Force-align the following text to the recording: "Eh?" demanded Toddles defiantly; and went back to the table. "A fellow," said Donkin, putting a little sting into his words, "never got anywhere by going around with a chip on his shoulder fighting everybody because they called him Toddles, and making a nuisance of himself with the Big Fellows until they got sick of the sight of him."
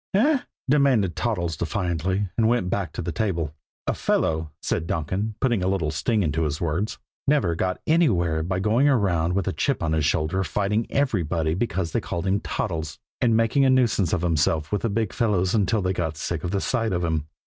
"Eh?" 0.15 0.39
demanded 0.67 1.15
Toddles 1.15 1.55
defiantly; 1.55 2.27
and 2.35 2.47
went 2.47 2.71
back 2.71 2.91
to 2.93 3.03
the 3.03 3.11
table. 3.11 3.53
"A 3.85 3.93
fellow," 3.93 4.49
said 4.59 4.87
Donkin, 4.87 5.35
putting 5.39 5.61
a 5.61 5.67
little 5.67 5.91
sting 5.91 6.23
into 6.23 6.41
his 6.41 6.59
words, 6.59 6.97
"never 7.27 7.53
got 7.53 7.79
anywhere 7.85 8.41
by 8.41 8.59
going 8.59 8.89
around 8.89 9.33
with 9.33 9.47
a 9.47 9.53
chip 9.53 9.83
on 9.83 9.91
his 9.93 10.03
shoulder 10.03 10.43
fighting 10.43 10.87
everybody 10.89 11.53
because 11.53 11.91
they 11.91 12.01
called 12.01 12.25
him 12.25 12.39
Toddles, 12.39 12.97
and 13.21 13.37
making 13.37 13.63
a 13.63 13.69
nuisance 13.69 14.11
of 14.11 14.23
himself 14.23 14.71
with 14.71 14.81
the 14.81 14.89
Big 14.89 15.13
Fellows 15.13 15.53
until 15.53 15.83
they 15.83 15.93
got 15.93 16.17
sick 16.17 16.43
of 16.43 16.49
the 16.49 16.61
sight 16.61 16.93
of 16.93 17.03
him." 17.03 17.27